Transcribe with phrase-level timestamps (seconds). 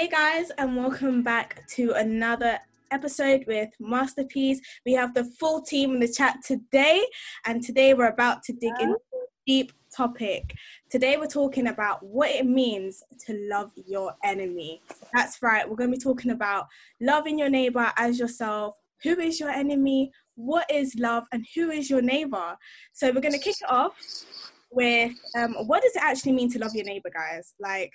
[0.00, 2.58] Hey guys, and welcome back to another
[2.90, 4.58] episode with Masterpiece.
[4.86, 7.04] We have the full team in the chat today,
[7.44, 10.54] and today we're about to dig into a deep topic.
[10.88, 14.80] Today we're talking about what it means to love your enemy.
[15.12, 16.68] That's right, we're going to be talking about
[17.02, 18.76] loving your neighbor as yourself.
[19.02, 20.12] Who is your enemy?
[20.34, 21.26] What is love?
[21.30, 22.56] And who is your neighbor?
[22.94, 23.92] So we're going to kick it off
[24.70, 27.52] with um, what does it actually mean to love your neighbor, guys?
[27.60, 27.92] Like,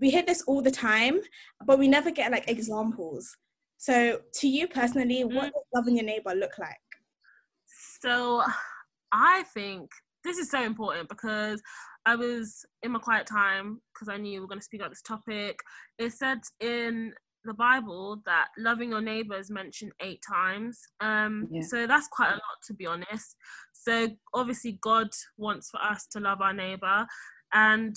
[0.00, 1.20] we hear this all the time,
[1.66, 3.36] but we never get like examples.
[3.76, 5.52] So, to you personally, what mm.
[5.52, 6.76] does loving your neighbor look like?
[8.00, 8.42] So,
[9.12, 9.90] I think
[10.24, 11.62] this is so important because
[12.06, 14.90] I was in my quiet time because I knew we were going to speak about
[14.90, 15.58] this topic.
[15.98, 17.14] It said in
[17.44, 20.78] the Bible that loving your neighbor is mentioned eight times.
[21.00, 21.62] Um, yeah.
[21.62, 23.36] So that's quite a lot to be honest.
[23.72, 27.06] So obviously, God wants for us to love our neighbor.
[27.52, 27.96] And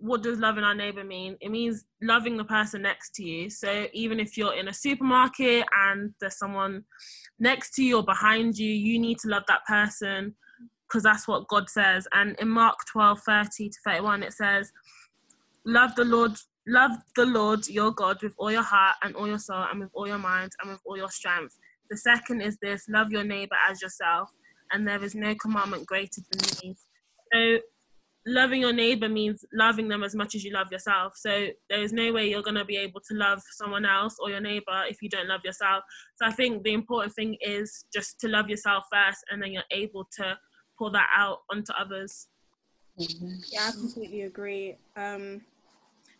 [0.00, 1.36] what does loving our neighbor mean?
[1.40, 3.50] It means loving the person next to you.
[3.50, 6.84] So even if you're in a supermarket and there's someone
[7.38, 10.34] next to you or behind you, you need to love that person
[10.88, 12.06] because that's what God says.
[12.12, 14.72] And in Mark 12 30 to 31, it says,
[15.64, 16.32] Love the Lord,
[16.66, 19.90] love the Lord your God with all your heart and all your soul and with
[19.94, 21.56] all your mind and with all your strength.
[21.90, 24.30] The second is this love your neighbor as yourself,
[24.72, 26.84] and there is no commandment greater than these.
[27.32, 27.58] So
[28.26, 31.14] loving your neighbor means loving them as much as you love yourself.
[31.16, 34.30] So there is no way you're going to be able to love someone else or
[34.30, 35.82] your neighbor if you don't love yourself.
[36.16, 39.62] So I think the important thing is just to love yourself first and then you're
[39.70, 40.38] able to
[40.78, 42.28] pour that out onto others.
[42.98, 43.34] Mm-hmm.
[43.50, 44.76] Yeah, I completely agree.
[44.96, 45.42] Um,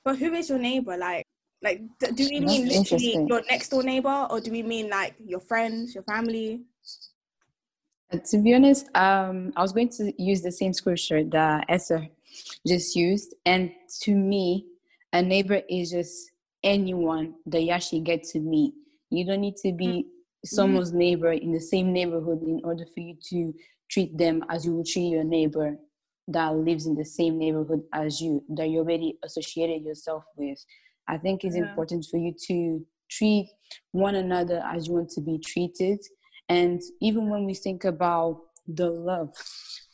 [0.04, 0.96] but who is your neighbor?
[0.96, 1.24] Like,
[1.62, 5.40] like do we mean literally your next door neighbor or do we mean like your
[5.40, 6.62] friends, your family?
[8.12, 12.08] To be honest, um, I was going to use the same scripture that Esther
[12.66, 13.34] just used.
[13.46, 14.66] And to me,
[15.12, 16.30] a neighbor is just
[16.62, 18.74] anyone that you actually get to meet.
[19.10, 20.08] You don't need to be mm-hmm.
[20.44, 23.54] someone's neighbor in the same neighborhood in order for you to
[23.90, 25.76] treat them as you would treat your neighbor
[26.28, 30.58] that lives in the same neighborhood as you, that you already associated yourself with.
[31.08, 31.68] I think it's yeah.
[31.68, 33.50] important for you to treat
[33.90, 35.98] one another as you want to be treated
[36.48, 39.34] and even when we think about the love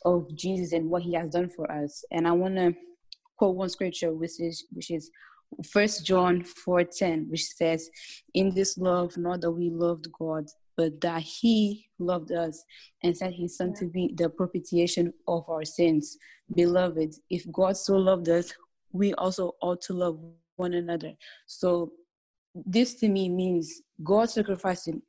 [0.05, 2.75] of Jesus and what he has done for us, and I want to
[3.37, 5.09] quote one scripture, which is, which is
[5.71, 7.89] First John 4:10, which says,
[8.33, 12.63] "In this love, not that we loved God, but that He loved us
[13.03, 16.17] and sent His Son to be the propitiation of our sins."
[16.53, 18.53] Beloved, if God so loved us,
[18.91, 20.19] we also ought to love
[20.55, 21.15] one another.
[21.47, 21.93] So,
[22.53, 25.01] this to me means God sacrificing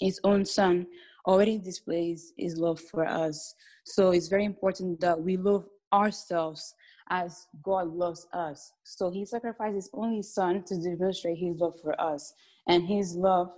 [0.00, 0.86] his own son
[1.26, 3.54] already displays his love for us.
[3.84, 6.74] So it's very important that we love ourselves
[7.10, 8.72] as God loves us.
[8.84, 12.34] So he sacrificed his only son to demonstrate his love for us.
[12.66, 13.50] And his love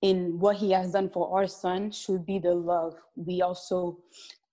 [0.00, 3.98] in what he has done for our son should be the love we also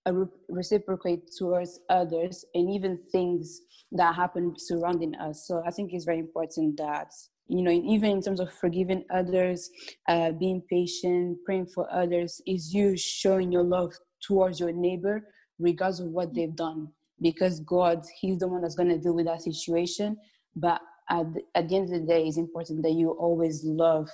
[0.06, 0.12] uh,
[0.48, 3.62] reciprocate towards others and even things
[3.92, 5.46] that happen surrounding us.
[5.46, 7.12] So I think it's very important that
[7.50, 9.70] you know even in terms of forgiving others
[10.08, 15.22] uh, being patient praying for others is you showing your love towards your neighbor
[15.58, 16.88] regardless of what they've done.
[17.20, 20.16] Because god he's the one that's going to deal with that situation.
[20.56, 24.08] But at the, at the end of the day it's important that you always love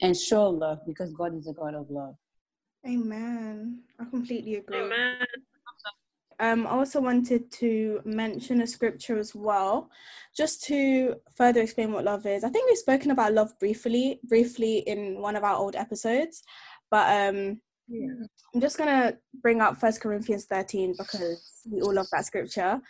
[0.00, 2.14] and show love because god is a god of love.
[2.86, 3.82] Amen.
[3.98, 4.78] I completely agree.
[4.78, 5.26] Amen
[6.40, 9.90] um, I also wanted to mention a scripture as well,
[10.36, 12.44] just to further explain what love is.
[12.44, 16.42] I think we've spoken about love briefly, briefly in one of our old episodes,
[16.90, 18.26] but um, yeah.
[18.54, 22.80] I'm just gonna bring up First Corinthians 13 because we all love that scripture.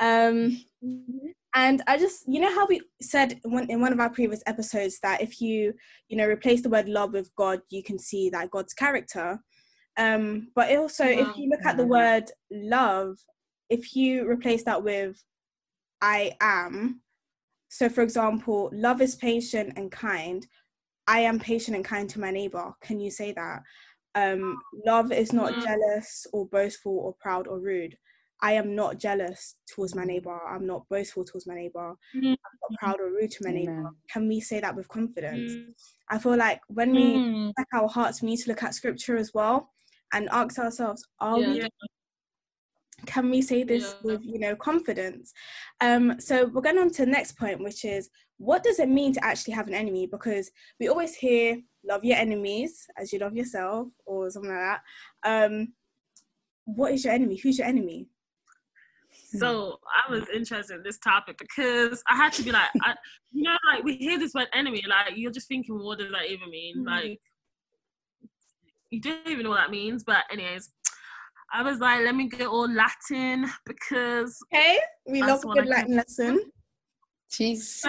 [0.00, 1.28] Um, mm-hmm.
[1.54, 5.20] and I just, you know, how we said in one of our previous episodes that
[5.20, 5.74] if you,
[6.08, 9.40] you know, replace the word love with God, you can see that God's character.
[10.00, 11.10] Um, but also, wow.
[11.10, 13.18] if you look at the word love,
[13.68, 15.22] if you replace that with
[16.00, 17.02] I am,
[17.68, 20.46] so for example, love is patient and kind.
[21.06, 22.72] I am patient and kind to my neighbor.
[22.80, 23.62] Can you say that?
[24.14, 25.60] Um, love is not mm-hmm.
[25.60, 27.94] jealous or boastful or proud or rude.
[28.42, 30.40] I am not jealous towards my neighbor.
[30.48, 31.94] I'm not boastful towards my neighbor.
[32.16, 32.26] Mm-hmm.
[32.26, 32.36] I'm
[32.70, 33.90] not proud or rude to my neighbor.
[34.10, 35.52] Can we say that with confidence?
[35.52, 35.70] Mm-hmm.
[36.08, 37.52] I feel like when we mm.
[37.58, 39.70] check our hearts, we need to look at scripture as well
[40.12, 41.48] and ask ourselves are yeah.
[41.52, 41.68] we
[43.06, 44.12] can we say this yeah.
[44.12, 45.32] with you know confidence
[45.80, 49.12] um so we're going on to the next point which is what does it mean
[49.12, 51.58] to actually have an enemy because we always hear
[51.88, 54.78] love your enemies as you love yourself or something like
[55.24, 55.72] that um
[56.64, 58.06] what is your enemy who's your enemy
[59.38, 62.94] So I was interested in this topic because I had to be like, I,
[63.32, 66.30] you know, like we hear this word enemy, like you're just thinking, what does that
[66.30, 66.78] even mean?
[66.78, 66.86] Mm.
[66.86, 67.20] Like
[68.90, 70.04] you don't even know what that means.
[70.04, 70.70] But anyways,
[71.52, 74.78] I was like, let me get all Latin because okay,
[75.08, 76.40] we love a good Latin lesson.
[77.32, 77.82] Jeez.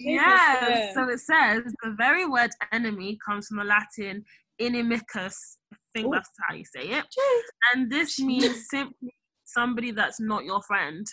[0.00, 4.24] Yeah, so it says the very word enemy comes from the Latin
[4.60, 5.34] inimicus.
[5.72, 6.12] I think Ooh.
[6.12, 7.04] that's how you say it.
[7.74, 9.14] And this means simply
[9.44, 11.06] somebody that's not your friend.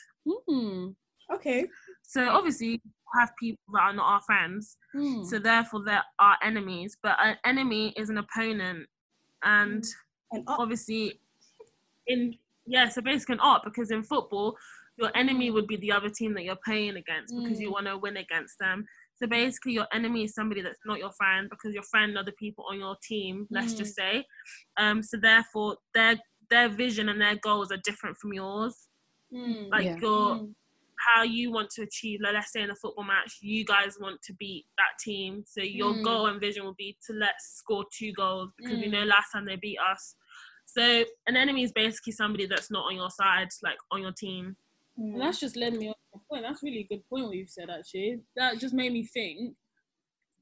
[0.50, 0.94] Mm.
[1.33, 1.65] Okay.
[2.03, 2.81] So obviously
[3.18, 4.78] have people that are not our friends.
[4.96, 5.25] Mm.
[5.25, 6.98] So therefore they're our enemies.
[7.02, 8.88] But an enemy is an opponent.
[9.44, 9.84] And,
[10.34, 10.44] mm.
[10.48, 11.19] obviously
[12.07, 12.36] in
[12.68, 14.57] yeah, so basically an art because in football
[14.98, 17.74] your enemy would be the other team that you're playing against because you mm.
[17.74, 18.86] want to win against them.
[19.18, 22.34] So basically, your enemy is somebody that's not your friend because your friend are the
[22.34, 23.48] people on your team.
[23.50, 23.78] Let's mm.
[23.78, 24.25] just say.
[24.78, 25.01] Um.
[25.01, 26.18] So therefore, their
[26.50, 28.88] their vision and their goals are different from yours.
[29.34, 29.69] Mm.
[29.69, 29.98] Like yeah.
[30.01, 30.54] your mm.
[30.97, 32.19] How you want to achieve.
[32.21, 35.44] Like let's say in a football match, you guys want to beat that team.
[35.45, 36.03] So your mm.
[36.03, 39.07] goal and vision will be to let's score two goals because we know mm.
[39.07, 40.15] last time they beat us.
[40.65, 44.56] So an enemy is basically somebody that's not on your side, like on your team.
[45.00, 45.13] Mm.
[45.13, 46.44] And that's just led me on the point.
[46.44, 48.19] That's really a good point what you've said actually.
[48.36, 49.56] That just made me think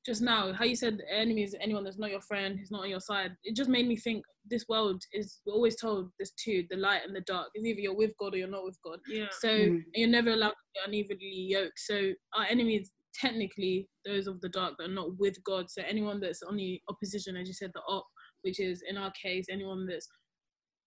[0.05, 2.83] just now, how you said the enemy is anyone that's not your friend, who's not
[2.83, 3.31] on your side.
[3.43, 7.01] It just made me think this world is we're always told there's two, the light
[7.05, 7.49] and the dark.
[7.53, 8.99] It's either you're with God or you're not with God.
[9.07, 9.27] Yeah.
[9.39, 9.83] So mm.
[9.93, 11.79] you're never allowed to be unevenly yoked.
[11.79, 15.69] So our enemy is technically those of the dark that are not with God.
[15.69, 18.05] So anyone that's on the opposition, as you said, the op,
[18.41, 20.07] which is in our case, anyone that's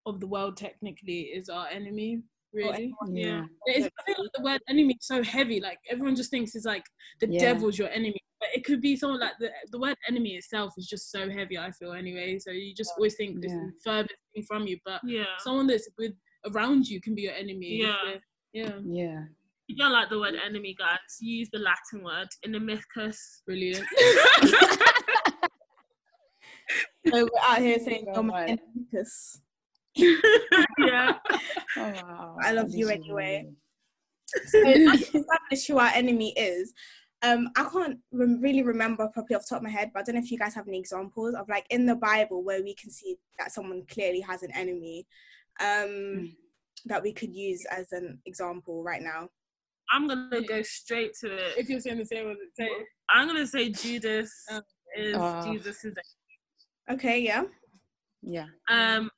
[0.04, 2.22] of the world technically is our enemy
[2.52, 2.92] really.
[3.08, 3.44] Yeah.
[3.66, 5.60] It's, I feel like the word enemy is so heavy.
[5.60, 6.84] Like everyone just thinks it's like
[7.20, 7.40] the yeah.
[7.40, 8.20] devil's your enemy.
[8.46, 11.58] But it could be someone like the the word enemy itself is just so heavy,
[11.58, 12.38] I feel anyway.
[12.38, 13.68] So you just always think this yeah.
[13.84, 14.78] further thing from you.
[14.84, 15.24] But yeah.
[15.38, 16.12] someone that's with
[16.46, 17.80] around you can be your enemy.
[17.82, 18.16] Yeah.
[18.52, 18.78] Yeah.
[18.84, 19.20] Yeah.
[19.66, 20.98] You don't like the word enemy, guys.
[21.20, 23.16] Use the Latin word inimicus.
[23.46, 23.84] Brilliant.
[27.06, 29.38] so we're out here saying oh, inimicus.
[29.96, 31.14] yeah.
[31.76, 32.36] Oh, wow.
[32.42, 33.48] I love you anyway.
[34.26, 36.72] So establish who our enemy is.
[37.26, 40.02] Um, I can't re- really remember properly off the top of my head, but I
[40.04, 42.74] don't know if you guys have any examples of like in the Bible where we
[42.74, 45.06] can see that someone clearly has an enemy
[45.60, 46.36] um, mm.
[46.84, 49.28] that we could use as an example right now.
[49.92, 51.54] I'm gonna go straight to it.
[51.56, 52.68] If you're saying the same, say
[53.08, 54.60] I'm gonna say Judas oh.
[54.96, 55.94] is uh, Jesus's.
[56.90, 57.44] Okay, yeah.
[58.22, 58.46] Yeah.
[58.68, 59.10] Um,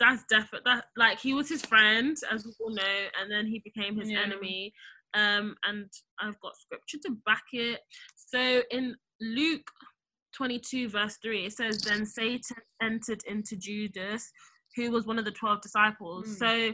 [0.00, 2.82] that's definitely that like he was his friend as we all know
[3.20, 4.22] and then he became his yeah.
[4.22, 4.72] enemy
[5.14, 5.88] um and
[6.20, 7.80] i've got scripture to back it
[8.16, 9.70] so in luke
[10.36, 14.30] 22 verse 3 it says then satan entered into judas
[14.76, 16.38] who was one of the 12 disciples mm.
[16.38, 16.72] so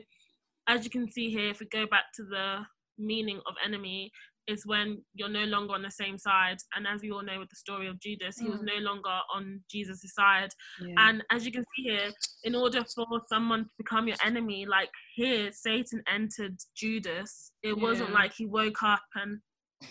[0.69, 2.59] as you can see here if we go back to the
[2.99, 4.11] meaning of enemy
[4.51, 6.59] is when you're no longer on the same side.
[6.75, 8.67] And as we all know with the story of Judas, he was mm.
[8.67, 10.51] no longer on Jesus' side.
[10.81, 10.95] Yeah.
[10.99, 12.11] And as you can see here,
[12.45, 17.53] in order for someone to become your enemy, like here, Satan entered Judas.
[17.63, 17.83] It yeah.
[17.83, 19.39] wasn't like he woke up and,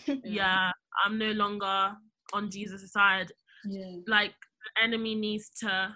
[0.24, 0.70] yeah,
[1.04, 1.92] I'm no longer
[2.32, 3.32] on Jesus' side.
[3.64, 3.96] Yeah.
[4.06, 4.34] Like,
[4.76, 5.94] the enemy needs to,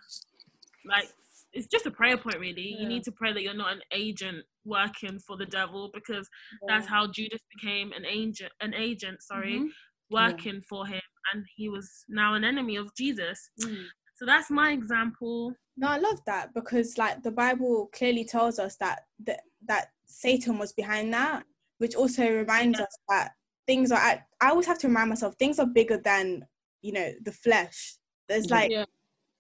[0.87, 1.09] like,
[1.53, 2.77] it's just a prayer point really.
[2.79, 6.29] You need to pray that you're not an agent working for the devil because
[6.63, 6.75] yeah.
[6.75, 9.67] that's how Judas became an agent an agent, sorry, mm-hmm.
[10.11, 10.69] working yeah.
[10.69, 11.01] for him
[11.33, 13.51] and he was now an enemy of Jesus.
[13.63, 13.85] Mm.
[14.17, 15.55] So that's my example.
[15.77, 20.59] No, I love that because like the Bible clearly tells us that that, that Satan
[20.59, 21.45] was behind that,
[21.79, 22.85] which also reminds yeah.
[22.85, 23.33] us that
[23.67, 26.47] things are I always have to remind myself things are bigger than,
[26.83, 27.97] you know, the flesh.
[28.29, 28.73] There's like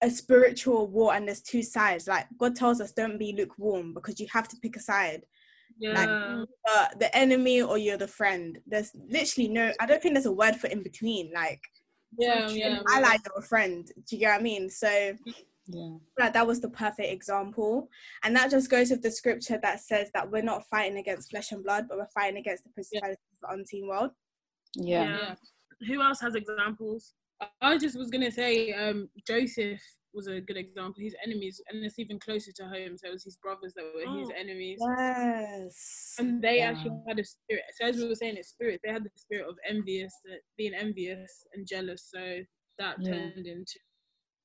[0.05, 2.07] a spiritual war and there's two sides.
[2.07, 5.23] Like God tells us don't be lukewarm because you have to pick a side.
[5.79, 5.93] Yeah.
[5.93, 8.59] Like uh, the enemy or you're the friend.
[8.67, 11.33] There's literally no I don't think there's a word for in between.
[11.35, 11.63] Like
[12.19, 13.87] yeah, yeah, ally or a friend.
[13.87, 14.71] Do you get what I mean?
[14.71, 15.15] So
[15.67, 15.97] yeah.
[16.19, 17.89] Like that was the perfect example.
[18.23, 21.53] And that just goes with the scripture that says that we're not fighting against flesh
[21.53, 24.11] and blood, but we're fighting against the principalities of the unseen world.
[24.75, 25.17] Yeah.
[25.19, 25.35] yeah.
[25.87, 27.15] Who else has examples?
[27.61, 29.81] I just was gonna say um, Joseph
[30.15, 31.03] was a good example.
[31.03, 32.97] His enemies, and it's even closer to home.
[32.97, 34.79] So it was his brothers that were oh, his enemies.
[34.81, 36.15] Yes.
[36.19, 36.71] And they yeah.
[36.71, 37.65] actually had a spirit.
[37.79, 38.81] So as we were saying, it's spirit.
[38.85, 42.09] They had the spirit of envious, uh, being envious and jealous.
[42.15, 42.39] So
[42.79, 43.11] that yeah.
[43.11, 43.79] turned into.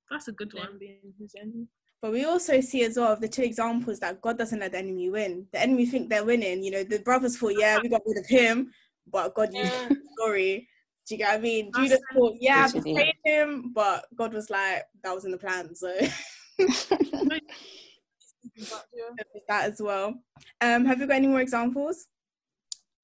[0.10, 0.78] That's a good one.
[0.80, 1.68] Being his enemy.
[2.02, 5.10] But we also see as well the two examples that God doesn't let the enemy
[5.10, 5.48] win.
[5.52, 6.64] The enemy think they're winning.
[6.64, 8.72] You know, the brothers thought, yeah, we got rid of him,
[9.12, 10.68] but God used the story
[11.10, 11.72] do you get what I mean?
[11.76, 15.74] Judas thought, yeah, I betrayed him, but God was like, that was in the plan,
[15.74, 15.92] so
[19.48, 20.14] that as well.
[20.62, 22.06] Um, have you got any more examples?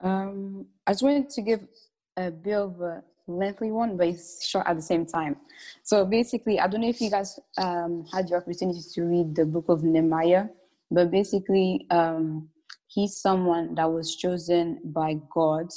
[0.01, 1.67] Um, I just wanted to give
[2.15, 5.37] a bit of a lengthy one, but it's short at the same time.
[5.81, 9.45] So basically, I don't know if you guys um, had the opportunity to read the
[9.45, 10.45] book of Nehemiah,
[10.91, 12.49] but basically, um,
[12.85, 15.71] he's someone that was chosen by God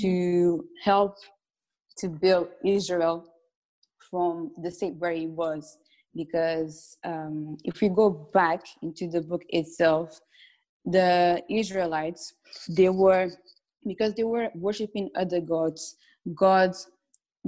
[0.00, 1.18] to help
[1.98, 3.26] to build Israel
[4.10, 5.78] from the state where he was.
[6.14, 10.20] Because um, if we go back into the book itself,
[10.84, 12.34] the Israelites,
[12.68, 13.30] they were,
[13.86, 15.96] because they were worshiping other gods,
[16.34, 16.74] God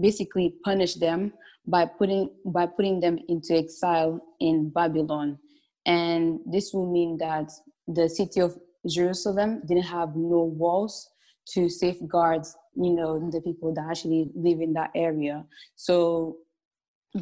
[0.00, 1.32] basically punished them
[1.66, 5.38] by putting by putting them into exile in Babylon.
[5.86, 7.50] And this will mean that
[7.86, 8.58] the city of
[8.88, 11.10] Jerusalem didn't have no walls
[11.52, 12.42] to safeguard,
[12.74, 15.44] you know, the people that actually live in that area.
[15.76, 16.38] So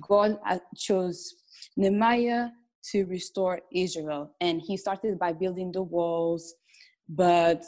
[0.00, 1.34] God uh, chose
[1.76, 2.48] Nehemiah
[2.90, 6.54] to restore Israel, and he started by building the walls,
[7.08, 7.64] but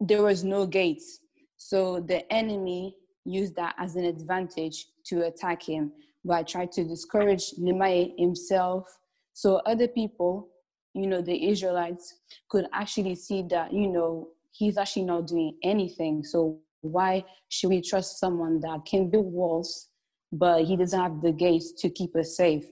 [0.00, 1.20] there was no gates.
[1.56, 5.92] So the enemy used that as an advantage to attack him
[6.24, 8.84] by trying to discourage Nehemiah himself.
[9.32, 10.48] So other people,
[10.94, 12.14] you know, the Israelites
[12.48, 16.22] could actually see that, you know, he's actually not doing anything.
[16.24, 19.88] So why should we trust someone that can build walls,
[20.32, 22.64] but he doesn't have the gates to keep us safe?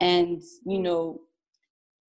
[0.00, 1.20] And, you know,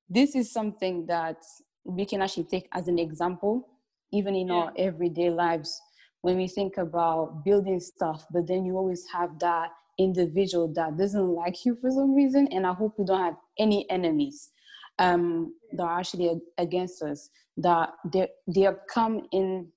[0.10, 1.38] this is something that
[1.84, 3.68] we can actually take as an example,
[4.12, 4.54] even in yeah.
[4.56, 5.80] our everyday lives
[6.22, 11.28] when we think about building stuff, but then you always have that individual that doesn't
[11.28, 12.48] like you for some reason.
[12.52, 14.52] And I hope we don't have any enemies
[14.98, 17.30] um, that are actually against us,
[17.60, 19.68] that they, they come in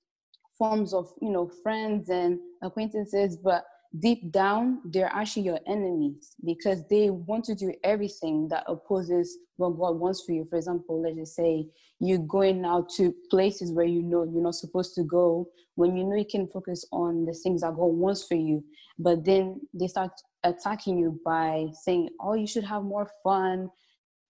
[0.57, 3.65] forms of, you know, friends and acquaintances, but
[3.99, 9.79] deep down, they're actually your enemies because they want to do everything that opposes what
[9.79, 10.45] God wants for you.
[10.45, 11.67] For example, let's just say
[12.01, 16.05] you're going out to places where you know you're not supposed to go, when you
[16.05, 18.65] know you can focus on the things that God wants for you,
[18.99, 20.13] but then they start
[20.45, 23.71] attacking you by saying, Oh, you should have more fun.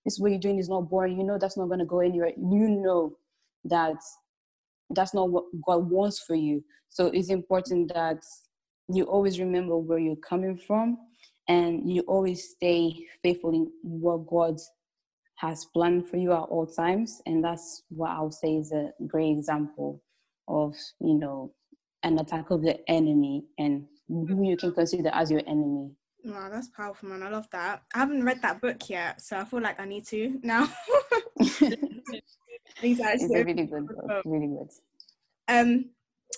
[0.04, 1.18] This what you're doing is not boring.
[1.18, 2.32] You know that's not gonna go anywhere.
[2.36, 3.16] You know
[3.64, 3.96] that
[4.90, 6.64] that's not what God wants for you.
[6.88, 8.22] So it's important that
[8.88, 10.98] you always remember where you're coming from
[11.48, 14.58] and you always stay faithful in what God
[15.36, 17.20] has planned for you at all times.
[17.26, 20.02] And that's what I would say is a great example
[20.46, 21.52] of, you know,
[22.02, 25.90] an attack of the enemy and who you can consider as your enemy.
[26.24, 27.22] Wow, that's powerful, man.
[27.22, 27.82] I love that.
[27.94, 30.68] I haven't read that book yet, so I feel like I need to now.
[32.82, 34.22] These are it's a really good book.
[34.24, 34.68] Really good.
[35.48, 35.90] Um,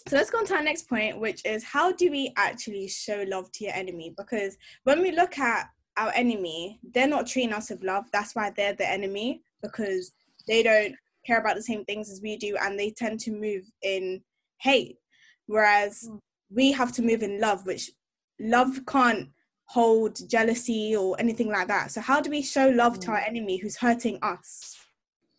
[0.07, 3.25] so let's go on to our next point, which is how do we actually show
[3.27, 4.15] love to your enemy?
[4.17, 8.05] Because when we look at our enemy, they're not treating us with love.
[8.13, 10.13] That's why they're the enemy because
[10.47, 10.95] they don't
[11.27, 14.21] care about the same things as we do and they tend to move in
[14.59, 14.99] hate.
[15.47, 16.19] Whereas mm.
[16.51, 17.91] we have to move in love, which
[18.39, 19.31] love can't
[19.67, 21.91] hold jealousy or anything like that.
[21.91, 23.01] So, how do we show love mm.
[23.03, 23.29] to our mm.
[23.29, 24.77] enemy who's hurting us?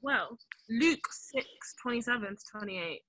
[0.02, 0.38] Well,
[0.70, 1.46] Luke 6
[1.82, 3.02] 27 to 28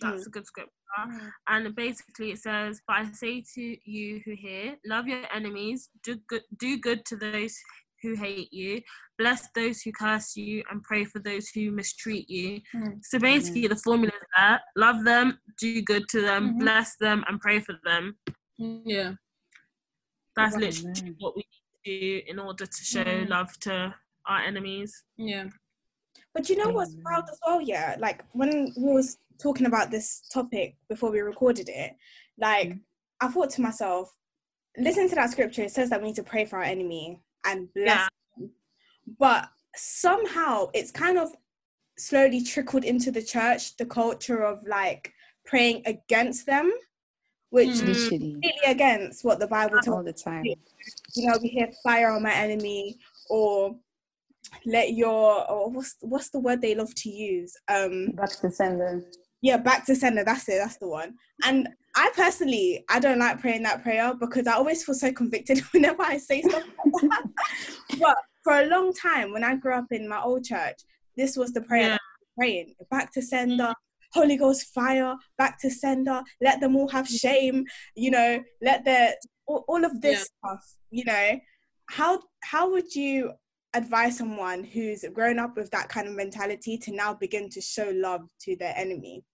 [0.00, 0.26] that's mm.
[0.26, 0.70] a good scripture.
[1.00, 1.32] Mm.
[1.48, 6.16] And basically it says, But I say to you who hear, love your enemies, do
[6.28, 7.56] good do good to those
[8.02, 8.80] who hate you,
[9.18, 12.60] bless those who curse you, and pray for those who mistreat you.
[12.74, 13.00] Mm.
[13.02, 16.58] So basically the formula is that love them, do good to them, mm-hmm.
[16.60, 18.16] bless them, and pray for them.
[18.58, 19.14] Yeah.
[20.36, 21.42] That's literally what we
[21.84, 23.28] need to do in order to show mm.
[23.28, 23.92] love to
[24.26, 25.04] our enemies.
[25.16, 25.46] Yeah.
[26.34, 27.96] But you know what's proud as well, yeah?
[27.98, 31.96] Like when we was talking about this topic before we recorded it,
[32.38, 32.80] like mm.
[33.20, 34.14] I thought to myself,
[34.76, 35.62] listen to that scripture.
[35.62, 38.08] It says that we need to pray for our enemy and bless yeah.
[38.36, 38.50] them.
[39.18, 41.30] But somehow it's kind of
[41.96, 45.12] slowly trickled into the church the culture of like
[45.44, 46.72] praying against them,
[47.50, 47.88] which mm.
[47.88, 50.44] is completely against what the Bible tells all the time.
[50.44, 53.76] You know, we hear fire on my enemy or
[54.66, 57.54] let your or what's what's the word they love to use?
[57.68, 59.04] Um back to sender
[59.40, 61.14] yeah back to sender that's it that's the one
[61.44, 65.58] and i personally i don't like praying that prayer because i always feel so convicted
[65.72, 67.24] whenever i say stuff like that
[68.00, 70.76] but for a long time when i grew up in my old church
[71.16, 71.96] this was the prayer yeah.
[72.36, 73.72] praying back to sender
[74.12, 77.64] holy ghost fire back to sender let them all have shame
[77.94, 79.14] you know let their
[79.46, 80.50] all, all of this yeah.
[80.50, 81.38] stuff you know
[81.90, 83.32] how how would you
[83.78, 87.90] advise someone who's grown up with that kind of mentality to now begin to show
[87.94, 89.24] love to their enemy?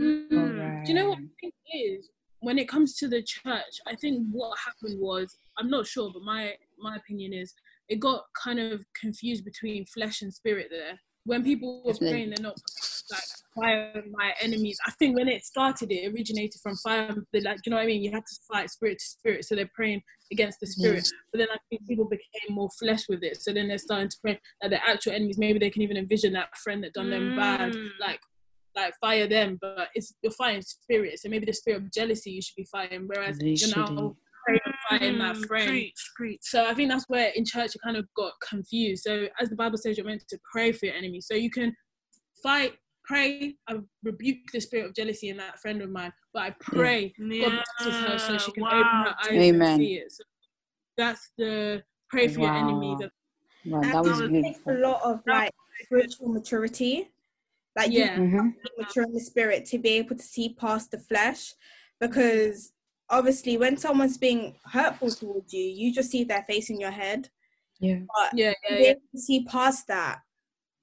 [0.00, 0.58] Mm.
[0.58, 0.84] Right.
[0.84, 3.74] Do you know what I think is when it comes to the church?
[3.86, 7.52] I think what happened was I'm not sure, but my my opinion is
[7.88, 10.98] it got kind of confused between flesh and spirit there.
[11.24, 12.56] When people were praying, they're not
[13.10, 13.20] like
[13.60, 14.78] fire my enemies.
[14.86, 17.14] I think when it started, it originated from fire.
[17.32, 18.02] Like, you know what I mean?
[18.02, 20.02] You have to fight spirit to spirit, so they're praying
[20.32, 21.04] against the spirit.
[21.04, 21.10] Mm.
[21.32, 24.16] But then I think people became more flesh with it, so then they're starting to
[24.22, 25.38] pray that the actual enemies.
[25.38, 27.10] Maybe they can even envision that friend that done mm.
[27.10, 27.88] them bad, mm.
[28.00, 28.20] like
[28.76, 29.58] like fire them.
[29.60, 33.06] But it's you're fighting spirit, so maybe the spirit of jealousy you should be fighting.
[33.06, 34.16] Whereas you know
[34.88, 35.68] fighting that mm, friend.
[35.68, 36.40] Preach, preach.
[36.42, 39.04] So I think that's where in church you kind of got confused.
[39.04, 41.20] So as the Bible says, you're meant to pray for your enemy.
[41.20, 41.74] So you can
[42.42, 42.74] fight,
[43.10, 43.56] pray.
[43.68, 47.48] I rebuke the spirit of jealousy in that friend of mine, but I pray yeah.
[47.48, 48.70] God blesses her so she can wow.
[48.70, 49.68] open her eyes Amen.
[49.68, 50.12] and see it.
[50.12, 50.22] So
[50.96, 52.46] that's the pray for wow.
[52.46, 52.96] your enemy.
[53.00, 53.10] The,
[53.70, 54.72] wow, that was beautiful.
[54.72, 55.52] a lot of like
[55.82, 57.10] spiritual maturity.
[57.76, 58.48] Like yeah, you mm-hmm.
[58.78, 61.54] mature in the spirit to be able to see past the flesh,
[62.00, 62.72] because
[63.08, 67.28] obviously when someone's being hurtful towards you, you just see their face in your head.
[67.80, 68.00] Yeah.
[68.14, 68.94] But yeah, yeah, yeah.
[69.16, 70.20] see past that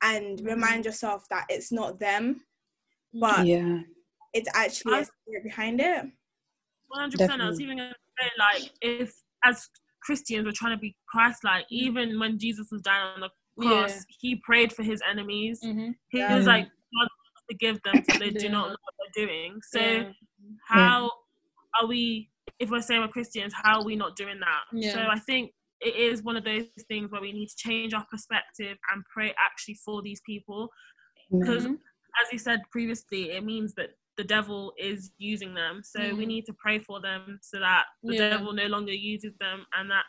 [0.02, 0.86] and remind mm.
[0.86, 2.42] yourself that it's not them,
[3.16, 3.20] mm.
[3.20, 3.80] but yeah,
[4.34, 6.06] it's actually a spirit behind it.
[6.90, 7.42] One hundred percent.
[7.42, 9.14] I was even gonna say like if
[9.44, 9.70] as
[10.02, 11.72] Christians we're trying to be Christ like, mm.
[11.72, 13.30] even when Jesus was dying on the
[13.62, 14.02] cross, yeah.
[14.20, 15.60] he prayed for his enemies.
[15.64, 15.92] Mm-hmm.
[16.10, 16.36] He yeah.
[16.36, 17.08] was like, God
[17.50, 19.60] forgive them so they do not know what they're doing.
[19.72, 20.12] So
[20.68, 21.12] how
[21.80, 24.62] are we if we're saying we're Christians, how are we not doing that?
[24.74, 24.94] Yeah.
[24.94, 28.06] So I think it is one of those things where we need to change our
[28.10, 30.70] perspective and pray actually for these people.
[31.32, 31.74] Because mm-hmm.
[31.74, 35.82] as you said previously, it means that the devil is using them.
[35.84, 36.18] So mm-hmm.
[36.18, 38.30] we need to pray for them so that the yeah.
[38.30, 40.04] devil no longer uses them and that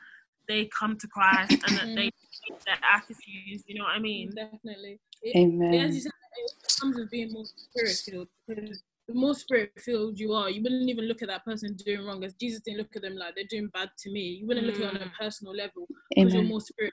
[0.49, 2.53] they come to Christ and that they mm-hmm.
[2.53, 3.65] change their attitudes.
[3.67, 4.31] You know what I mean?
[4.35, 4.99] Definitely.
[5.23, 5.75] It, Amen.
[5.75, 9.73] It, as you said, it comes with being more spirit filled because the more spirit
[9.79, 12.23] filled you are, you wouldn't even look at that person doing wrong.
[12.25, 14.21] As Jesus didn't look at them like they're doing bad to me.
[14.21, 14.71] You wouldn't mm.
[14.71, 15.19] look at it on a mm.
[15.19, 16.93] personal level because you're more spirit.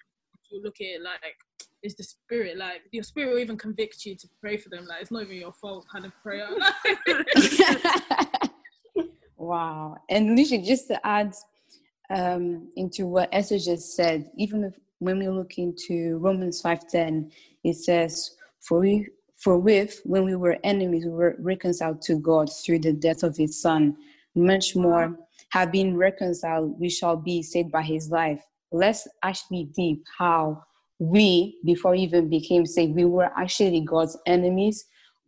[0.50, 1.19] You look at it like
[1.84, 2.57] it's the spirit.
[2.57, 4.86] Like your spirit will even convict you to pray for them.
[4.86, 6.48] Like it's not even your fault, kind of prayer.
[9.38, 9.97] wow!
[10.10, 11.34] And literally, just to add
[12.10, 17.30] um, into what Esther just said, even if, when we look into Romans five ten,
[17.65, 22.50] it says, "For we for with, when we were enemies, we were reconciled to God
[22.52, 23.95] through the death of his Son.
[24.36, 25.17] Much more,
[25.50, 28.43] having reconciled, we shall be saved by his life.
[28.71, 30.63] Let's actually deep how
[31.00, 34.86] we, before we even became saved, we were actually God's enemies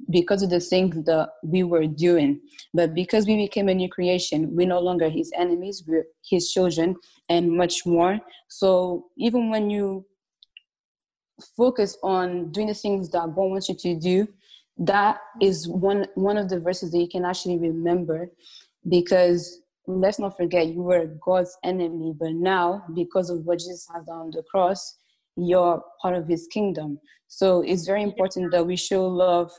[0.10, 2.40] because of the things that we were doing.
[2.74, 6.96] But because we became a new creation, we're no longer his enemies, we're his children,
[7.30, 8.20] and much more.
[8.48, 10.06] So even when you
[11.56, 14.28] focus on doing the things that God wants you to do,
[14.80, 18.30] that is one one of the verses that you can actually remember
[18.88, 24.06] because let's not forget you were God's enemy, but now because of what Jesus has
[24.06, 24.98] done on the cross,
[25.36, 27.00] you're part of his kingdom.
[27.28, 29.52] So it's very important that we show love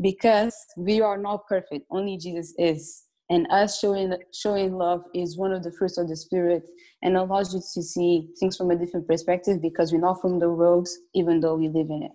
[0.00, 5.52] because we are not perfect, only Jesus is and us showing showing love is one
[5.52, 6.62] of the fruits of the spirit
[7.02, 10.50] and allows you to see things from a different perspective because we're not from the
[10.50, 12.12] world even though we live in it.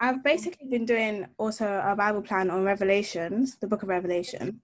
[0.00, 4.60] I've basically been doing also a bible plan on revelations the book of revelation.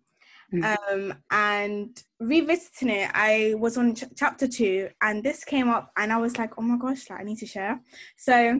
[0.55, 0.95] Mm-hmm.
[0.95, 6.13] um, and revisiting it i was on ch- chapter two and this came up and
[6.13, 7.81] i was like oh my gosh like, i need to share.
[8.17, 8.57] So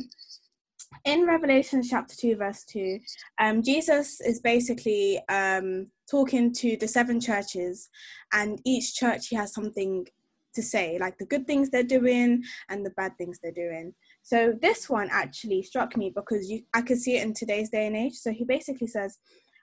[1.05, 2.99] in Revelation chapter 2, verse 2,
[3.39, 7.89] um, Jesus is basically um, talking to the seven churches,
[8.33, 10.07] and each church he has something
[10.55, 13.93] to say, like the good things they're doing and the bad things they're doing.
[14.23, 17.87] So this one actually struck me because you, I could see it in today's day
[17.87, 18.15] and age.
[18.15, 19.19] So he basically says,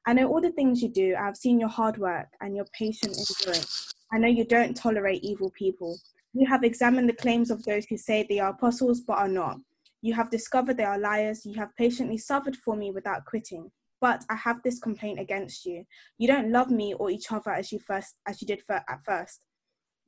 [0.05, 1.15] I know all the things you do.
[1.19, 3.93] I've seen your hard work and your patient endurance.
[4.13, 5.97] I know you don't tolerate evil people.
[6.33, 9.57] You have examined the claims of those who say they are apostles but are not
[10.03, 11.45] you have discovered they are liars.
[11.45, 13.71] You have patiently suffered for me without quitting.
[14.03, 15.85] But I have this complaint against you.
[16.17, 18.99] You don't love me or each other as you first as you did for, at
[19.05, 19.39] first.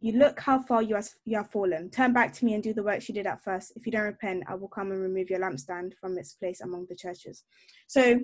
[0.01, 1.89] You look how far you, has, you have fallen.
[1.91, 3.71] Turn back to me and do the works you did at first.
[3.77, 6.87] If you don't repent, I will come and remove your lampstand from its place among
[6.89, 7.45] the churches.
[7.87, 8.19] So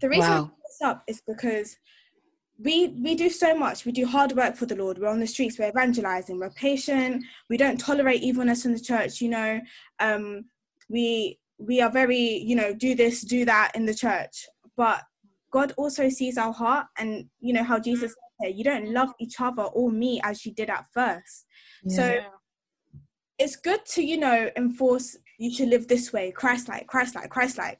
[0.00, 0.36] the reason wow.
[0.36, 1.76] I put this up is because
[2.58, 5.26] we we do so much we do hard work for the lord we're on the
[5.26, 9.58] streets we're evangelizing we're patient we don't tolerate evilness in the church you know
[9.98, 10.44] um,
[10.90, 14.46] we we are very you know do this do that in the church
[14.80, 15.02] but
[15.52, 19.38] god also sees our heart and you know how jesus said you don't love each
[19.38, 21.44] other or me as you did at first
[21.84, 21.96] yeah.
[21.96, 22.20] so
[23.38, 27.28] it's good to you know enforce you should live this way christ like christ like
[27.28, 27.78] christ like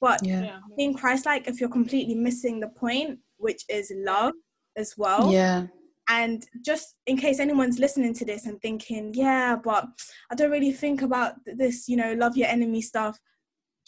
[0.00, 0.60] but yeah.
[0.78, 4.32] being christ like if you're completely missing the point which is love
[4.76, 5.66] as well yeah
[6.10, 9.84] and just in case anyone's listening to this and thinking, yeah, but
[10.30, 13.18] I don't really think about this, you know, love your enemy stuff.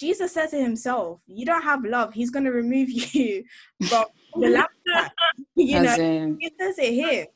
[0.00, 3.44] Jesus says it himself, you don't have love, he's going to remove you
[3.86, 4.70] from the lamp.
[5.54, 7.26] you know, he says it here.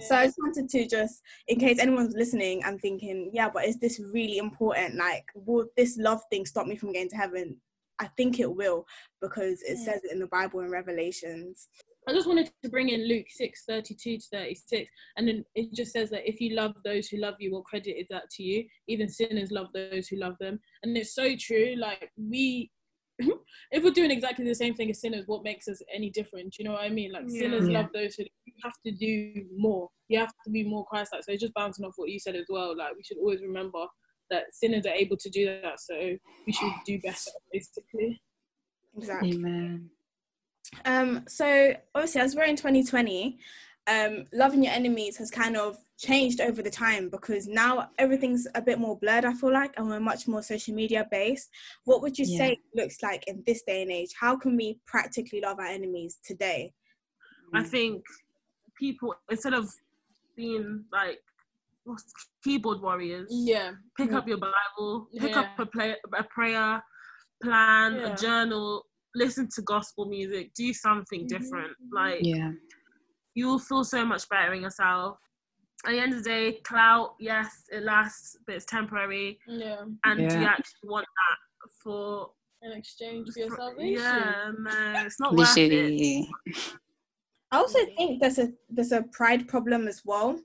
[0.00, 3.78] So I just wanted to just, in case anyone's listening and thinking, yeah, but is
[3.78, 4.96] this really important?
[4.96, 7.56] Like, will this love thing stop me from getting to heaven?
[7.98, 8.86] I think it will
[9.20, 9.84] because it hmm.
[9.84, 11.68] says it in the Bible in Revelations.
[12.08, 14.90] I just wanted to bring in Luke 6 32 to 36.
[15.18, 18.00] And then it just says that if you love those who love you, what credit
[18.00, 18.64] is that to you?
[18.86, 20.58] Even sinners love those who love them.
[20.82, 21.74] And it's so true.
[21.76, 22.70] Like, we,
[23.18, 26.56] if we're doing exactly the same thing as sinners, what makes us any different?
[26.58, 27.12] You know what I mean?
[27.12, 27.40] Like, yeah.
[27.40, 27.80] sinners yeah.
[27.80, 28.24] love those who
[28.64, 29.90] have to do more.
[30.08, 31.24] You have to be more Christ like.
[31.24, 32.74] So, just bouncing off what you said as well.
[32.74, 33.84] Like, we should always remember
[34.30, 35.78] that sinners are able to do that.
[35.78, 36.16] So,
[36.46, 38.18] we should do better, basically.
[38.96, 39.32] Exactly.
[39.34, 39.90] Amen.
[40.84, 43.38] Um, so obviously, as we're in 2020,
[43.86, 48.62] um, loving your enemies has kind of changed over the time because now everything's a
[48.62, 49.24] bit more blurred.
[49.24, 51.48] I feel like, and we're much more social media based.
[51.84, 52.38] What would you yeah.
[52.38, 54.10] say looks like in this day and age?
[54.18, 56.72] How can we practically love our enemies today?
[57.54, 58.04] I think
[58.78, 59.72] people instead of
[60.36, 61.20] being like
[62.44, 64.18] keyboard warriors, yeah, pick yeah.
[64.18, 65.40] up your Bible, pick yeah.
[65.40, 66.82] up a, play, a prayer
[67.42, 68.84] plan, a journal,
[69.18, 71.36] listen to gospel music, do something mm-hmm.
[71.36, 71.72] different.
[71.92, 72.52] Like, yeah,
[73.34, 75.18] you will feel so much better in yourself.
[75.86, 79.38] At the end of the day, clout, yes, it lasts, but it's temporary.
[79.46, 79.82] Yeah.
[80.04, 80.40] And yeah.
[80.40, 82.30] you actually want that for
[82.62, 84.02] an exchange for your salvation.
[84.02, 86.26] Yeah, no, it's not worth it.
[87.50, 90.38] I also think there's a there's a pride problem as well,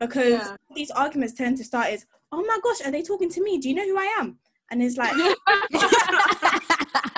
[0.00, 0.56] because yeah.
[0.74, 3.58] these arguments tend to start as, "Oh my gosh, are they talking to me?
[3.58, 4.38] Do you know who I am?"
[4.70, 5.12] And it's like,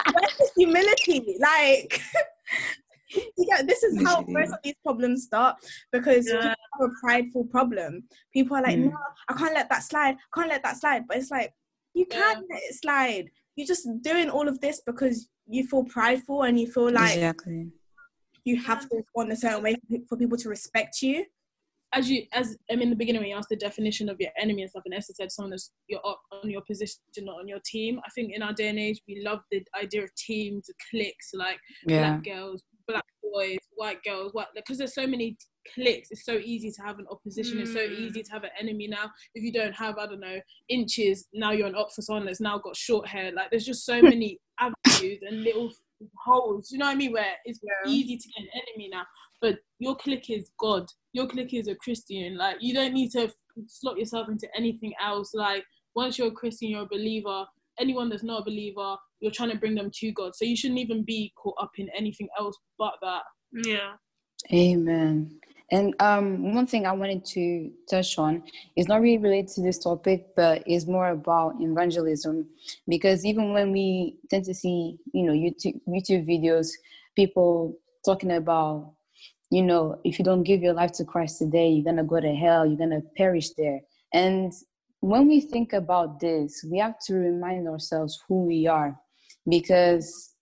[0.61, 1.37] humility.
[1.41, 2.01] Like,
[3.39, 5.57] yeah, this is how most of these problems start
[5.93, 6.49] because yeah.
[6.49, 8.05] have a prideful problem.
[8.33, 8.91] People are like, mm.
[8.91, 8.97] no,
[9.29, 10.15] I can't let that slide.
[10.15, 11.05] I can't let that slide.
[11.09, 11.53] But it's like,
[11.95, 12.55] you can yeah.
[12.55, 13.31] let it slide.
[13.57, 17.69] You're just doing all of this because you feel prideful and you feel like exactly.
[18.45, 19.77] you have to respond a certain way
[20.09, 21.25] for people to respect you
[21.93, 24.31] as you as I mean in the beginning when you asked the definition of your
[24.41, 27.49] enemy and stuff, and Esther said someone that's you're up on your position, not on
[27.49, 28.01] your team.
[28.05, 31.59] I think in our day and age we love the idea of teams, cliques, like
[31.87, 32.17] yeah.
[32.17, 35.37] black girls, black boys, white girls, white because there's so many
[35.75, 36.11] cliques.
[36.11, 37.59] It's so easy to have an opposition.
[37.59, 37.63] Mm.
[37.63, 39.11] It's so easy to have an enemy now.
[39.35, 42.41] If you don't have, I don't know, inches, now you're an up for someone that's
[42.41, 43.33] now got short hair.
[43.33, 45.71] Like there's just so many avenues and little
[46.25, 46.71] holes.
[46.71, 47.13] You know what I mean?
[47.13, 47.91] Where it's yeah.
[47.91, 49.05] easy to get an enemy now.
[49.41, 52.37] But your clique is God your clique is a Christian.
[52.37, 53.33] Like you don't need to
[53.67, 55.35] slot yourself into anything else.
[55.35, 57.45] Like once you're a Christian, you're a believer.
[57.79, 60.35] Anyone that's not a believer, you're trying to bring them to God.
[60.35, 63.23] So you shouldn't even be caught up in anything else but that.
[63.53, 63.93] Yeah.
[64.53, 65.39] Amen.
[65.73, 68.43] And um, one thing I wanted to touch on
[68.77, 72.49] is not really related to this topic, but is more about evangelism.
[72.89, 76.71] Because even when we tend to see, you know, YouTube YouTube videos,
[77.15, 78.95] people talking about
[79.51, 82.33] you know, if you don't give your life to Christ today, you're to go to
[82.33, 83.81] hell, you're to perish there.
[84.15, 84.53] And
[85.01, 88.97] when we think about this, we have to remind ourselves who we are.
[89.49, 90.35] Because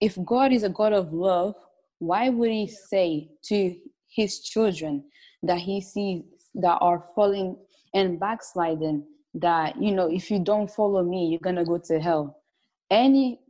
[0.00, 1.54] if God is a God of love,
[1.98, 3.76] why would He say to
[4.14, 5.04] His children
[5.42, 6.22] that He sees
[6.54, 7.56] that are falling
[7.94, 12.42] and backsliding that, you know, if you don't follow me, you're to go to hell?
[12.90, 13.40] Any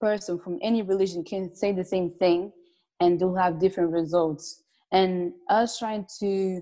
[0.00, 2.52] person from any religion can say the same thing
[3.00, 4.62] and they'll have different results.
[4.92, 6.60] And us trying to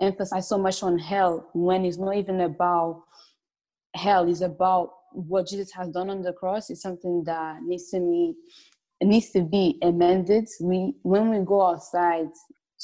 [0.00, 3.04] emphasize so much on hell when it's not even about
[3.94, 6.70] hell, it's about what Jesus has done on the cross.
[6.70, 8.34] It's something that needs to be
[9.00, 10.48] needs to be amended.
[10.60, 12.28] We when we go outside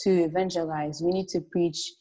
[0.03, 1.93] to evangelize, we need to preach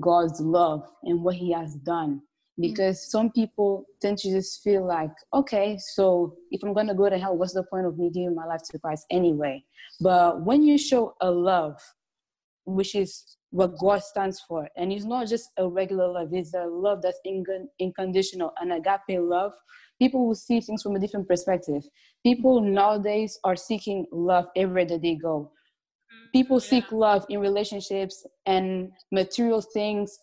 [0.00, 2.22] God's love and what He has done.
[2.58, 2.62] Mm.
[2.62, 7.18] Because some people tend to just feel like, okay, so if I'm gonna go to
[7.18, 9.64] hell, what's the point of me giving my life to Christ anyway?
[10.00, 11.80] But when you show a love,
[12.64, 16.64] which is what God stands for, and it's not just a regular love, it's a
[16.64, 17.44] love that's in
[17.80, 19.52] unconditional, an agape love,
[19.98, 21.82] people will see things from a different perspective.
[22.22, 25.52] People nowadays are seeking love everywhere that they go.
[26.32, 30.18] People seek love in relationships and material things,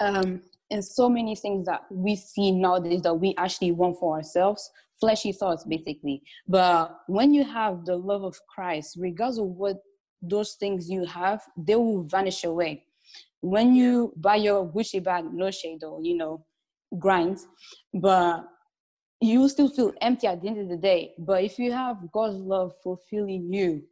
[0.00, 4.70] um, and so many things that we see nowadays that we actually want for ourselves
[5.00, 6.22] fleshy thoughts basically.
[6.48, 9.76] But when you have the love of christ regardless of what
[10.22, 12.84] those things you have they will vanish away.
[13.40, 16.44] When you buy your gucci bag no shade or you know
[16.98, 17.38] grind
[17.92, 18.44] but
[19.20, 21.14] you still feel empty at the end of the day.
[21.18, 23.82] But if you have god's love fulfilling you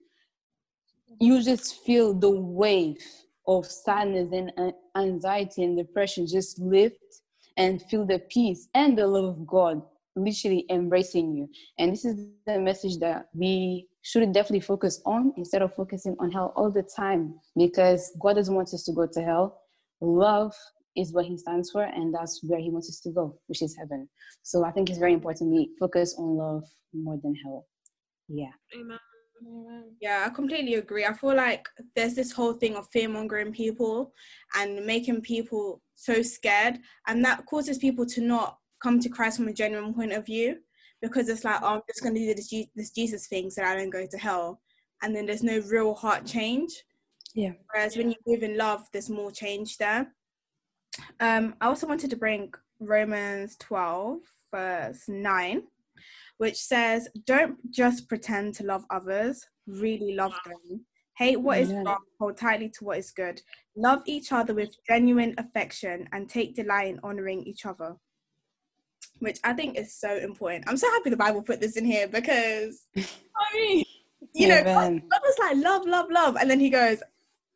[1.21, 2.99] you just feel the wave
[3.47, 6.97] of sadness and anxiety and depression just lift
[7.57, 9.83] and feel the peace and the love of god
[10.17, 11.49] literally embracing you.
[11.79, 16.31] And this is the message that we should definitely focus on instead of focusing on
[16.31, 19.61] hell all the time because God doesn't want us to go to hell.
[20.01, 20.55] Love
[20.97, 23.77] is what he stands for and that's where he wants us to go, which is
[23.77, 24.09] heaven.
[24.43, 27.67] So I think it's very important we focus on love more than hell.
[28.29, 28.53] Yeah.
[28.75, 28.99] Amen.
[30.01, 31.05] Yeah, I completely agree.
[31.05, 34.13] I feel like there's this whole thing of fear mongering people
[34.57, 39.49] and making people so scared, and that causes people to not come to Christ from
[39.49, 40.59] a genuine point of view
[41.01, 43.75] because it's like, oh, I'm just going to do this, this Jesus thing so I
[43.75, 44.61] don't go to hell.
[45.03, 46.73] And then there's no real heart change.
[47.35, 47.53] Yeah.
[47.71, 50.13] Whereas when you live in love, there's more change there.
[51.21, 54.21] Um, I also wanted to bring Romans 12,
[54.51, 55.63] verse 9
[56.39, 60.85] which says, Don't just pretend to love others, really love them.
[61.17, 63.41] Hate what is wrong, hold tightly to what is good.
[63.77, 67.95] Love each other with genuine affection and take delight in honoring each other.
[69.21, 70.65] Which I think is so important.
[70.67, 73.85] I'm so happy the Bible put this in here because I mean,
[74.35, 77.01] you know, God, God was like love, love, love, and then he goes,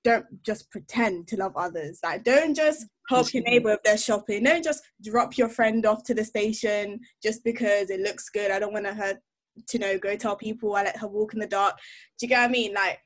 [0.04, 2.00] don't just pretend to love others.
[2.02, 4.44] Like, don't just help your neighbor if they're shopping.
[4.44, 8.50] Don't just drop your friend off to the station just because it looks good.
[8.50, 9.18] I don't want to her
[9.66, 11.76] to know, go tell people I let her walk in the dark.
[12.18, 12.74] Do you get what I mean?
[12.74, 12.98] Like,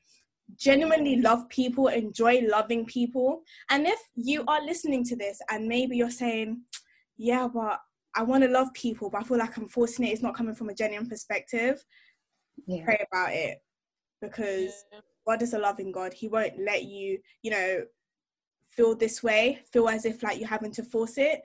[0.59, 3.41] genuinely love people, enjoy loving people.
[3.69, 6.61] And if you are listening to this and maybe you're saying,
[7.17, 7.79] yeah, but
[8.15, 10.53] I want to love people, but I feel like I'm forcing it, it's not coming
[10.53, 11.83] from a genuine perspective,
[12.67, 12.83] yeah.
[12.83, 13.59] pray about it
[14.21, 14.85] because.
[14.91, 16.13] Yeah God is a loving God.
[16.13, 17.83] He won't let you, you know,
[18.75, 21.41] feel this way, feel as if like you're having to force it.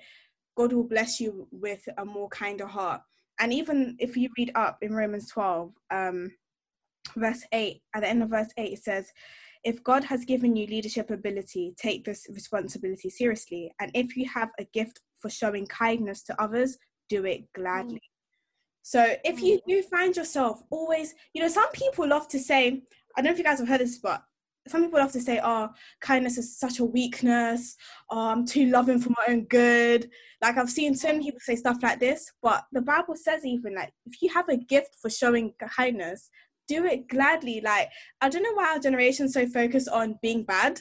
[0.56, 3.00] God will bless you with a more kinder heart.
[3.40, 6.30] And even if you read up in Romans 12, um,
[7.16, 9.12] verse 8, at the end of verse 8, it says,
[9.62, 13.72] If God has given you leadership ability, take this responsibility seriously.
[13.80, 17.96] And if you have a gift for showing kindness to others, do it gladly.
[17.96, 18.18] Mm.
[18.82, 19.60] So if you mm.
[19.68, 22.82] do find yourself always, you know, some people love to say,
[23.16, 24.22] I don't know if you guys have heard this, but
[24.68, 27.76] some people have to say, "Oh, kindness is such a weakness.
[28.10, 30.10] Oh, I'm too loving for my own good."
[30.42, 33.74] Like I've seen so many people say stuff like this, but the Bible says even
[33.74, 36.30] like if you have a gift for showing kindness,
[36.66, 37.60] do it gladly.
[37.60, 40.80] Like I don't know why our generation's so focused on being bad.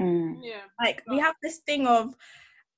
[0.00, 0.38] Mm.
[0.42, 0.62] Yeah.
[0.80, 2.14] Like we have this thing of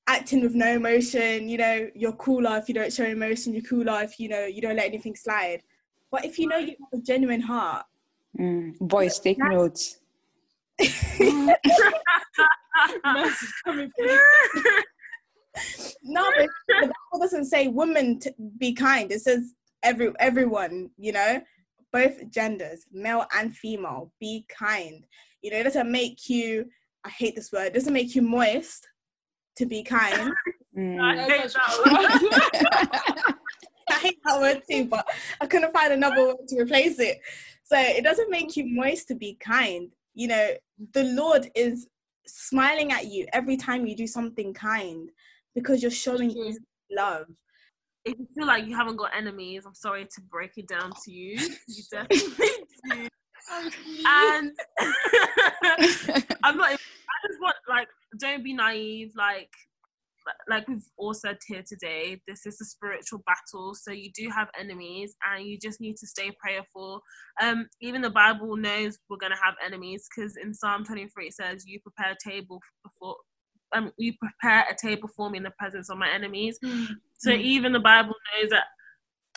[0.06, 1.48] acting with no emotion.
[1.48, 3.54] You know, you're cooler if you don't show emotion.
[3.54, 5.62] You're cooler if you know you don't let anything slide.
[6.10, 7.86] But if you know you have a genuine heart
[8.38, 8.78] Mm.
[8.80, 10.00] Boys, take notes.
[16.02, 19.12] No, but the Bible doesn't say women to be kind.
[19.12, 21.40] It says every everyone, you know,
[21.92, 25.06] both genders, male and female, be kind.
[25.42, 26.66] You know, it doesn't make you.
[27.04, 27.66] I hate this word.
[27.66, 28.88] It doesn't make you moist
[29.56, 30.32] to be kind.
[30.76, 31.00] Mm.
[31.00, 33.34] I hate that word.
[33.90, 35.06] I hate that word too, but
[35.40, 37.20] I couldn't find another word to replace it.
[37.62, 39.90] So it doesn't make you moist to be kind.
[40.14, 40.50] You know,
[40.92, 41.88] the Lord is
[42.26, 45.10] smiling at you every time you do something kind
[45.54, 46.58] because you're showing his
[46.90, 47.26] love.
[48.04, 51.10] If you feel like you haven't got enemies, I'm sorry to break it down to
[51.10, 51.38] you.
[51.68, 52.48] You definitely
[52.90, 53.08] do.
[54.06, 54.52] and
[56.42, 56.70] I'm not.
[56.70, 59.12] I just want like, don't be naive.
[59.16, 59.50] Like,
[60.48, 63.74] like we've all said here today, this is a spiritual battle.
[63.74, 67.02] So you do have enemies, and you just need to stay prayerful.
[67.42, 71.66] Um, even the Bible knows we're gonna have enemies because in Psalm 23 it says,
[71.66, 73.16] "You prepare a table before."
[73.74, 76.58] Um, you prepare a table for me in the presence of my enemies.
[76.64, 76.94] Mm-hmm.
[77.18, 78.66] So even the Bible knows that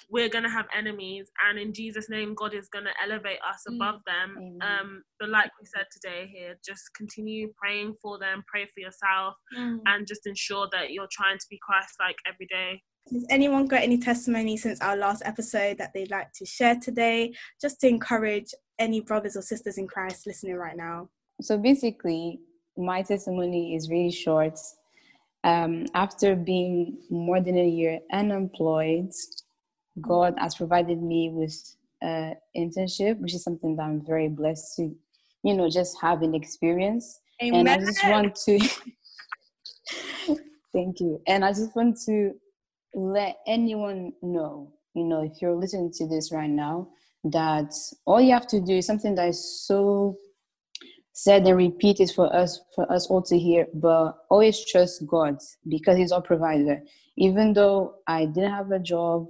[0.09, 3.63] we're going to have enemies and in jesus name god is going to elevate us
[3.69, 3.75] mm.
[3.75, 4.57] above them.
[4.61, 9.35] Um but like we said today here just continue praying for them pray for yourself
[9.57, 9.79] mm.
[9.85, 12.81] and just ensure that you're trying to be christ like every day.
[13.11, 17.33] Has anyone got any testimony since our last episode that they'd like to share today
[17.61, 21.09] just to encourage any brothers or sisters in christ listening right now?
[21.41, 22.39] So basically
[22.77, 24.59] my testimony is really short.
[25.43, 29.11] Um, after being more than a year unemployed
[30.01, 31.55] God has provided me with
[32.01, 34.95] an internship, which is something that I'm very blessed to,
[35.43, 37.19] you know, just have an experience.
[37.41, 37.67] Amen.
[37.67, 38.59] And I just want to
[40.73, 41.21] thank you.
[41.27, 42.33] And I just want to
[42.93, 46.89] let anyone know, you know, if you're listening to this right now,
[47.23, 47.73] that
[48.05, 50.17] all you have to do is something that is so
[51.13, 55.35] said and repeated for us for us all to hear but always trust god
[55.67, 56.79] because he's our provider
[57.17, 59.25] even though i didn't have a job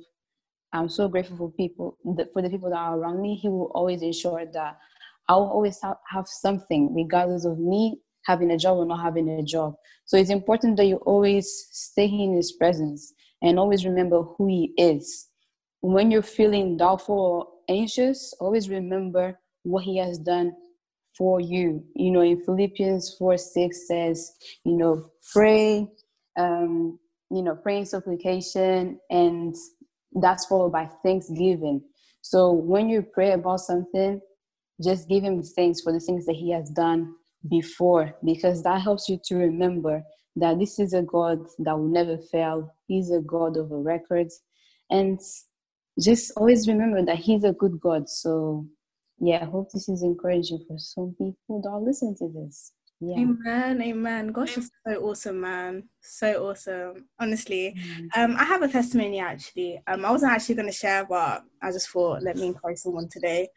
[0.74, 1.98] I'm so grateful for people
[2.34, 3.36] for the people that are around me.
[3.36, 4.78] He will always ensure that
[5.30, 9.76] I'll always have something, regardless of me having a job or not having a job.
[10.06, 14.74] So it's important that you always stay in His presence and always remember who He
[14.78, 15.30] is.
[15.82, 20.54] When you're feeling doubtful or anxious, always remember what He has done
[21.18, 21.84] for you.
[21.96, 25.88] You know, in Philippians 4 6 says, you know, pray,
[26.38, 27.00] um,
[27.32, 29.56] you know, pray in supplication, and
[30.22, 31.82] that's followed by thanksgiving.
[32.22, 34.22] So when you pray about something,
[34.84, 37.16] just give him thanks for the things that he has done
[37.50, 40.04] before, because that helps you to remember
[40.36, 42.74] that this is a God that will never fail.
[42.88, 44.42] He's a God of a records.
[44.90, 45.20] And
[46.00, 48.08] just always remember that he's a good God.
[48.08, 48.68] So
[49.20, 52.72] yeah, I hope this is encouraging for some people that are listening to this.
[53.00, 53.20] Yeah.
[53.20, 54.28] Amen, amen.
[54.30, 55.84] Gosh, it's so awesome, man.
[56.02, 57.06] So awesome.
[57.20, 57.76] Honestly.
[57.78, 58.20] Mm-hmm.
[58.20, 59.80] Um, I have a testimony actually.
[59.86, 63.50] Um, I wasn't actually gonna share, but I just thought let me encourage someone today.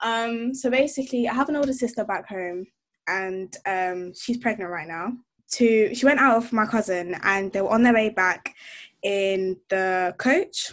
[0.00, 2.66] Um, so basically I have an older sister back home
[3.06, 5.12] and um she's pregnant right now.
[5.52, 8.54] To she went out with my cousin and they were on their way back
[9.02, 10.72] in the coach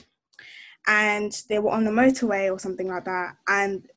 [0.87, 3.87] and they were on the motorway or something like that and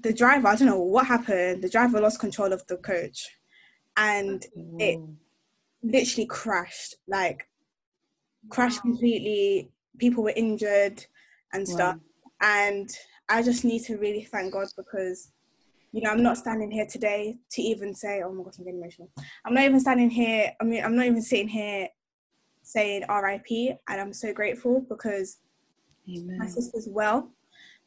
[0.00, 3.28] the driver, I don't know what happened, the driver lost control of the coach
[3.96, 4.44] and
[4.78, 5.00] it
[5.82, 7.48] literally crashed, like
[8.48, 9.70] crashed completely.
[9.98, 11.04] People were injured
[11.52, 11.96] and stuff.
[11.96, 12.00] Wow.
[12.40, 12.90] And
[13.28, 15.30] I just need to really thank God because,
[15.92, 18.80] you know, I'm not standing here today to even say, oh my god I'm getting
[18.80, 19.10] emotional.
[19.44, 21.88] I'm not even standing here, I mean, I'm not even sitting here
[22.62, 23.78] saying RIP.
[23.88, 25.38] And I'm so grateful because
[26.08, 26.38] Amen.
[26.38, 27.30] my sister's well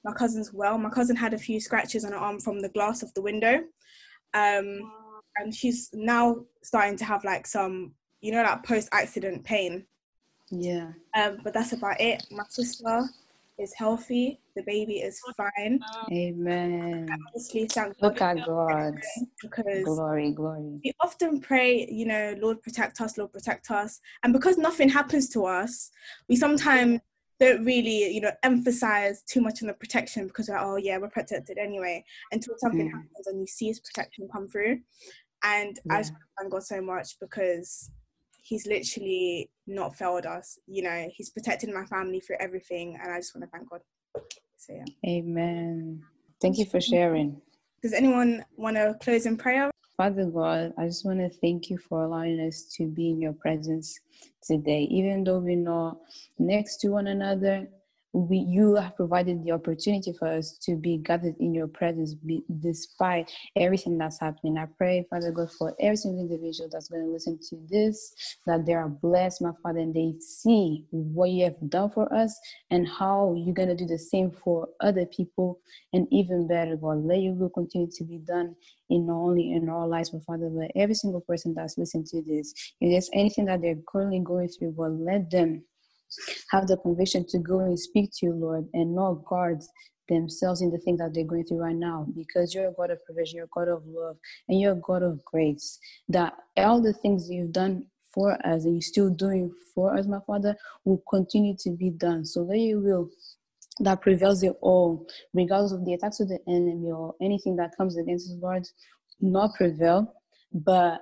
[0.06, 0.78] my cousin's well.
[0.78, 3.64] My cousin had a few scratches on her arm from the glass of the window.
[4.36, 4.92] Um,
[5.38, 9.86] and she's now starting to have like some, you know, like post accident pain.
[10.52, 10.92] Yeah.
[11.16, 12.26] Um, but that's about it.
[12.32, 13.02] My sister
[13.58, 14.40] is healthy.
[14.56, 15.80] The baby is fine.
[16.12, 17.08] Amen.
[17.30, 18.96] Honestly, thank Look God at God.
[19.42, 20.80] Because glory, glory.
[20.84, 24.00] We often pray, you know, Lord protect us, Lord protect us.
[24.24, 25.92] And because nothing happens to us,
[26.30, 27.00] we sometimes
[27.40, 31.10] don't really, you know, emphasize too much on the protection because we're, oh yeah, we're
[31.10, 32.92] protected anyway, until something mm.
[32.92, 34.80] happens and you see his protection come through.
[35.46, 35.94] And yeah.
[35.94, 37.92] I just want to thank God so much because
[38.42, 40.58] he's literally not failed us.
[40.68, 43.82] You know, he's protected my family through everything, and I just want to thank God.
[44.58, 44.86] So yeah.
[45.08, 46.02] Amen.
[46.42, 47.40] Thank you for sharing.
[47.82, 49.70] Does anyone want to close in prayer?
[49.98, 53.34] Father God, I just want to thank you for allowing us to be in your
[53.34, 53.98] presence
[54.44, 54.88] today.
[54.92, 55.98] Even though we're not
[56.38, 57.68] next to one another,
[58.16, 62.44] we, you have provided the opportunity for us to be gathered in your presence be,
[62.62, 64.58] despite everything that's happening.
[64.58, 68.66] I pray, Father God, for every single individual that's going to listen to this, that
[68.66, 72.40] they are blessed, my Father, and they see what you have done for us
[72.72, 75.60] and how you're going to do the same for other people
[75.92, 77.04] and even better, God.
[77.04, 78.56] Let your will continue to be done
[78.90, 82.22] in not only in our lives, but Father, but every single person that's listening to
[82.22, 82.54] this.
[82.80, 85.66] If there's anything that they're currently going through, God, let them
[86.52, 89.62] have the conviction to go and speak to you, Lord, and not guard
[90.08, 93.04] themselves in the things that they're going through right now because you're a God of
[93.06, 95.80] provision, you're a God of love, and you're a God of grace.
[96.10, 100.20] That all the things you've done for us and you're still doing for us, my
[100.26, 102.26] Father, will continue to be done.
[102.26, 103.10] So let your will
[103.80, 107.98] that prevails it all, regardless of the attacks of the enemy or anything that comes
[107.98, 108.66] against us, Lord,
[109.20, 110.14] not prevail,
[110.54, 111.02] but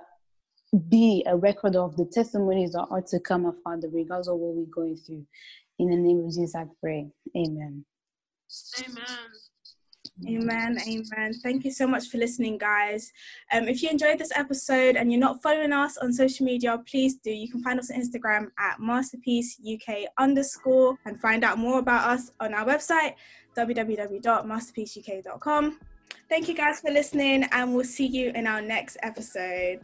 [0.90, 4.56] be a record of the testimonies that are to come, of Father, regardless of what
[4.56, 5.24] we're going through.
[5.80, 7.08] In the name of Jesus, I pray.
[7.36, 7.84] Amen.
[8.80, 9.08] Amen.
[10.28, 11.34] Amen, amen.
[11.42, 13.12] Thank you so much for listening, guys.
[13.52, 17.16] Um, if you enjoyed this episode and you're not following us on social media, please
[17.16, 17.32] do.
[17.32, 22.08] You can find us on Instagram at masterpiece UK underscore and find out more about
[22.10, 23.16] us on our website
[23.58, 25.80] www.masterpieceuk.com.
[26.30, 29.82] Thank you guys for listening, and we'll see you in our next episode.